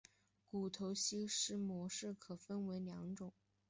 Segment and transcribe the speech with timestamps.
[0.49, 3.31] 骨头吸收的模式可能有两种。